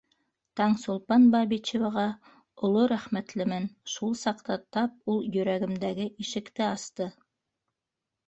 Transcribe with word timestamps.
Таңсулпан 0.59 1.25
Бабичеваға 1.33 2.05
оло 2.69 2.85
рәхмәтлемен, 2.93 3.67
шул 3.95 4.17
саҡта 4.23 4.57
тап 4.77 5.13
ул 5.15 5.21
йөрәгемдәге 5.27 6.07
ишекте 6.25 6.65
асты. 6.69 7.11